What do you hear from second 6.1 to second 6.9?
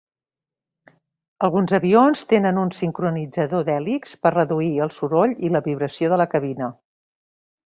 de la cabina.